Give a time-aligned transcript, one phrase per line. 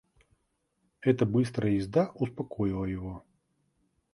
[1.01, 3.23] Эта быстрая езда успокоила его.